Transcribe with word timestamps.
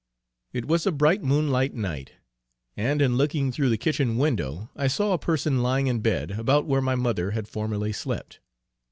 It 0.51 0.65
was 0.65 0.87
a 0.87 0.91
bright 0.91 1.21
moonlight 1.21 1.75
night, 1.75 2.13
and 2.75 3.03
in 3.03 3.17
looking 3.17 3.51
through 3.51 3.69
the 3.69 3.77
kitchen 3.77 4.17
window, 4.17 4.71
I 4.75 4.87
saw 4.87 5.13
a 5.13 5.19
person 5.19 5.61
lying 5.61 5.85
in 5.85 5.99
bed 5.99 6.31
about 6.31 6.65
where 6.65 6.81
my 6.81 6.95
mother 6.95 7.29
had 7.37 7.47
formerly 7.47 7.93
slept. 7.93 8.39